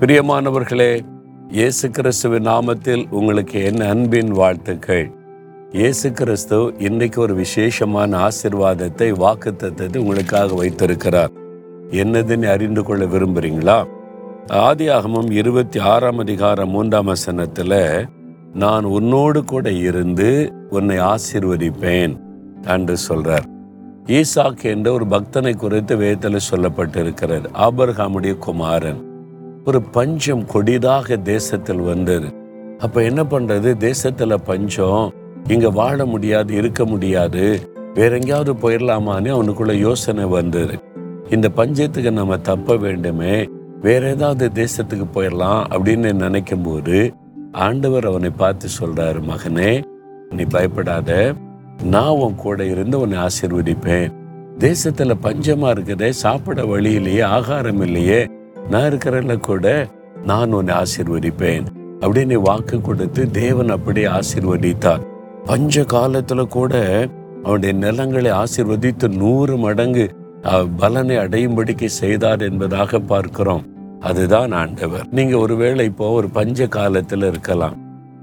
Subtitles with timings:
[0.00, 1.00] பிரியமானவர்களே
[1.50, 5.10] இயேசு கிறிஸ்துவின் நாமத்தில் உங்களுக்கு என் அன்பின் வாழ்த்துக்கள்.
[5.72, 11.30] இயேசு கிறிஸ்து இன்றைக்கு ஒரு விசேஷமான ஆசிர்வாதத்தை வாக்குத்தத்தத்தை உங்களுக்காக வைத்திருக்கிறார்.
[11.90, 13.86] என்னதுன்னு அறிந்து கொள்ள விரும்புறீங்களா?
[14.46, 18.04] ஆதியாகமும் இருபத்தி ஆறாம் அதிகாரம் மூன்றாம் வசனத்துல
[18.54, 22.16] நான் உன்னோடு கூட இருந்து உன்னை ஆசிர்வதிப்பேன்
[22.66, 23.48] என்று சொல்றார்.
[24.06, 29.12] ஈசாக் என்ற ஒரு பக்தனை குறித்து வேதத்தில் சொல்லப்பட்டிருக்கிறார் ஆபர்காமுடைய குமாரன்.
[29.64, 32.34] ஒரு பஞ்சம் கொடிதாக தேசத்தில் வந்தது.
[32.78, 33.94] அப்ப என்ன பண்றது?
[33.94, 35.12] தேசத்துல பஞ்சம்.
[35.48, 37.70] இங்க வாழ முடியாது இருக்க முடியாது.
[37.94, 40.78] வேற எங்கேயாவது போயிடலாமான்னு அவனுக்குள்ள யோசனை வந்தது.
[41.30, 43.48] இந்த பஞ்சத்துக்கு நம்ம தப்ப வேண்டுமே.
[43.80, 47.12] வேற ஏதாவது தேசத்துக்கு போயிடலாம் அப்படின்னு நினைக்கும் போது
[47.52, 49.84] ஆண்டவர் அவனை பார்த்து சொல்றாரு மகனே
[50.30, 51.34] நீ பயப்படாத.
[51.82, 54.12] நான் உன் கூட இருந்து உன்னை ஆசீர்வதிப்பேன்.
[54.58, 56.08] தேசத்துல பஞ்சமா இருக்குதே.
[56.08, 58.28] சாப்பிட வழி இல்லையே ஆகாரம் இல்லையே.
[58.70, 59.88] நான் இருக்கிறல கூட
[60.24, 61.64] நான் உன்னை ஆசிர்வதிப்பேன்.
[62.00, 65.06] அப்படின்னு வாக்கு கொடுத்து தேவன் அப்படியே ஆசிர்வதித்தார்.
[65.44, 67.06] பஞ்ச காலத்துல கூட
[67.42, 70.14] அவனுடைய நிலங்களை ஆசிர்வதித்து நூறு மடங்கு
[70.76, 73.66] பலனை அடையும்படிக்கு செய்தார் என்பதாக பார்க்கிறோம்.
[74.00, 75.06] அதுதான் ஆண்டவர்.
[75.10, 77.76] நீங்க ஒருவேளை இப்போ ஒரு பஞ்ச காலத்துல இருக்கலாம்.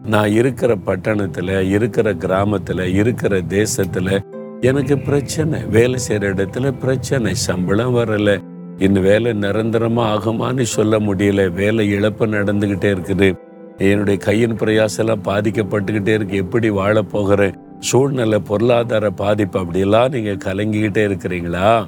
[0.06, 4.20] நான் இருக்கிற பட்டணத்துல இருக்கிற கிராமத்துல இருக்கிற தேசத்துல
[4.62, 5.64] எனக்கு பிரச்சனை.
[5.66, 7.36] வேலை செய்யற இடத்துல பிரச்சனை.
[7.36, 8.50] சம்பளம் வரலை.
[8.82, 11.54] இந்த வேலை நிரந்தரமா ஆகுமான்னு சொல்ல முடியல.
[11.54, 13.38] வேலை இழப்பு நடந்துகிட்டே இருக்குது.
[13.78, 16.36] என்னுடைய கையின் பிரயாசெல்லாம் பாதிக்கப்பட்டுக்கிட்டே இருக்கு.
[16.36, 21.86] எப்படி வாழ போகிறேன் சூழ்நிலை பொருளாதார பாதிப்பு அப்படியெல்லாம் நீங்க கலங்கிக்கிட்டே இருக்கிறீங்களா?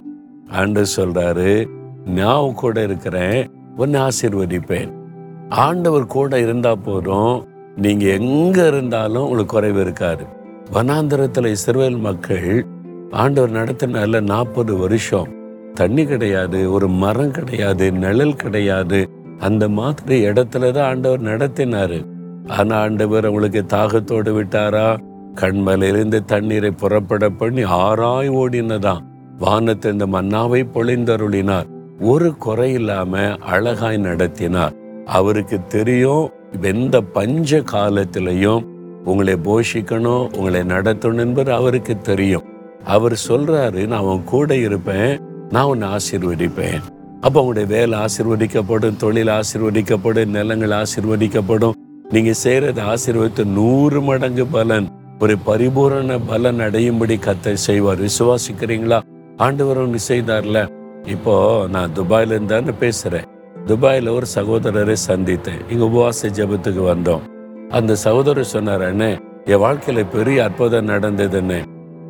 [0.50, 1.66] ஆண்டு சொல்றாரு
[2.06, 4.92] நான் கூட இருக்கிறேன் உன்னை ஆசீர்வதிப்பேன்.
[5.50, 7.48] ஆண்டவர் கூட இருந்தா போதும்.
[7.76, 10.26] நீங்க எங்க இருந்தாலும் உங்களுக்கு குறைவு இருக்காது.
[10.74, 12.66] வனாந்திரத்தில் இஸ்ரேல் மக்கள்
[13.12, 15.42] ஆண்டவர் நடத்தினால நாற்பது வருஷம்
[15.74, 19.10] தண்ணி கிடையாது ஒரு மரம் கிடையாது நிழல் கிடையாது.
[19.40, 22.06] அந்த மாதிரி இடத்துல தான் ஆண்டவர் நடத்தினாரு.
[22.48, 24.98] ஆனா ஆண்டவர் அவங்களுக்கு தாகத்தோடு விட்டாரா?
[25.36, 29.00] கண்மலையிலிருந்து தண்ணீரை புறப்பட பண்ணி ஆறாய் ஓடினதாம்.
[29.38, 31.66] வானத்தை இந்த மன்னாவை பொழிந்தருளினார்.
[32.00, 34.74] ஒரு குறை இல்லாம அழகாய் நடத்தினார்.
[35.06, 36.30] அவருக்கு தெரியும்
[36.62, 38.64] எந்த பஞ்ச காலத்திலையும்
[39.04, 42.44] உங்களை போஷிக்கணும் உங்களை நடத்தணும் என்பது அவருக்கு தெரியும்.
[42.84, 46.82] அவர் சொல்றாரு நான் உன் கூட இருப்பேன் நான் உன்னை ஆசீர்வதிப்பேன்.
[47.22, 51.72] அப்போ உங்களுடைய வேலை ஆசீர்வதிக்கப்படும் தொழில் ஆசீர்வதிக்கப்படும் நிலங்கள் ஆசீர்வதிக்கப்படும்.
[52.10, 54.88] நீங்க செய்யறது ஆசீர்வதித்து நூறு மடங்கு பலன்
[55.20, 57.98] ஒரு பரிபூரண பலன் அடையும்படி கத்தை செய்வார்.
[58.02, 59.02] விசுவாசிக்கிறீங்களா?
[59.38, 60.68] ஆண்டவர் ஒன்று செய்தார்ல.
[61.08, 63.24] இப்போ நான் துபாயில இருந்தான்னு பேசுறேன்.
[63.66, 65.72] துபாயில ஒரு சகோதரரை சந்தித்தேன்.
[65.72, 67.22] இங்க உபவாச ஜெபத்துக்கு வந்தோம்.
[67.70, 71.64] அந்த சகோதரர் சொன்னார் அண்ணே என் வாழ்க்கையில பெரிய அற்புதம் நடந்ததுன்னு.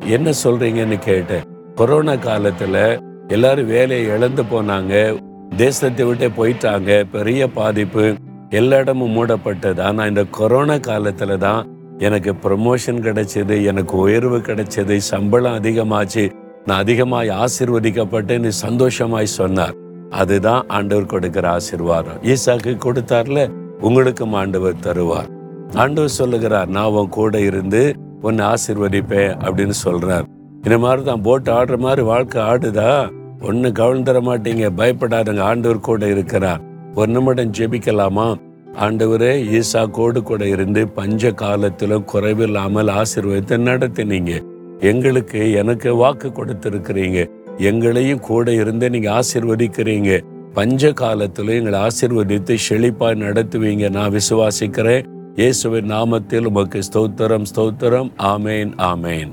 [0.06, 1.42] என்ன சொல்றீங்கன்னு கேட்டேன்.
[1.74, 5.22] கொரோனா காலத்துல எல்லாரும் வேலையை இழந்து போனாங்க.
[5.56, 7.04] தேசத்தை விட்டே போயிட்டாங்க.
[7.12, 8.14] பெரிய பாதிப்பு.
[8.50, 9.80] எல்லா இடமும் மூடப்பட்டது.
[9.80, 11.68] ஆனால் இந்த கொரோனா காலத்தில் தான்
[11.98, 16.30] எனக்கு ப்ரமோஷன் கிடைச்சது எனக்கு உயர்வு கிடைச்சது சம்பளம் அதிகமாச்சு.
[16.64, 19.74] நான் அதிகமாய் ஆசிர்வதிக்கப்பட்டேன்னு சந்தோஷமாய் சொன்னார்.
[20.10, 22.20] அதுதான் ஆண்டவர் கொடுக்கிற ஆசிர்வாதம்.
[22.22, 25.26] ஈசாக்கு கொடுத்தார்ல உங்களுக்கும் ஆண்டவர் தருவார்.
[25.74, 30.24] ஆண்டவர் சொல்லுகிறார் நான் உன் கூட இருந்து உன்னை ஆசிர்வதிப்பேன் அப்படின்னு சொல்றார்.
[30.64, 33.10] இந்த மாதிரி தான் போட்டு ஆடுற மாதிரி வாழ்க்கை ஆடுதா?
[33.40, 35.40] ஒண்ணு கவனம் மாட்டீங்க பயப்படாதங்க.
[35.40, 36.60] ஆண்டவர் கூட இருக்கிறார்.
[36.94, 38.36] ஒரு நிமிடம் ஜெபிக்கலாமா?
[38.80, 44.42] ஆண்டவரே ஈசாக்கோடு கூட இருந்து பஞ்ச காலத்திலும் குறைவில்லாமல் ஆசீர்வதித்து நடத்தினீங்க.
[44.80, 47.28] எங்களுக்கு எனக்கு வாக்கு கொடுத்திருக்கிறீங்க.
[47.58, 50.20] எங்களையும் கூட இருந்து நீங்க ஆசீர்வதிக்கிறீங்க.
[50.52, 53.90] பஞ்ச காலத்திலும் எங்களை ஆசிர்வதித்து செழிப்பாய் நடத்துவீங்க.
[53.90, 55.04] நான் விசுவாசிக்கிறேன்.
[55.36, 58.10] இயேசுவின் நாமத்தில் உமக்கு ஸ்தோத்திரம் ஸ்தோத்திரம்.
[58.18, 59.30] ஆமேன் ஆமேன்.